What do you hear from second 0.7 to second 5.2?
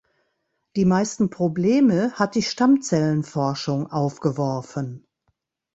Die meisten Probleme hat die Stammzellenforschung aufgeworfen.